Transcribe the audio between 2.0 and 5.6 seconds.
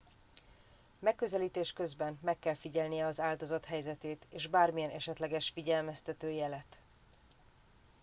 meg kell figyelnie az áldozat helyzetét és bármilyen esetleges